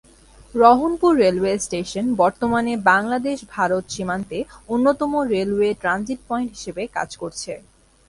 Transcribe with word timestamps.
Rohanpur 0.55 1.11
railway 1.15 1.53
station 1.57 2.05
বর্তমানে 2.15 2.73
বাংলাদেশ-ভারত 2.91 3.83
সীমান্তে 3.89 4.37
অন্যতম 4.69 5.11
রেলওয়ে 5.33 5.69
ট্রানজিট 5.81 6.19
পয়েন্ট 6.29 6.49
হিসেবে 6.55 6.83
কাজ 6.95 7.09
করছে। 7.21 7.51